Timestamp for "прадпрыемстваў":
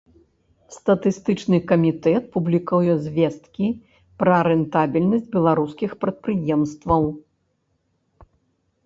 6.07-7.03